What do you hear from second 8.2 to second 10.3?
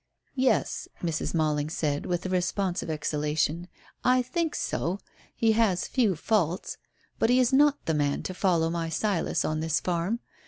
to follow my Silas on this farm.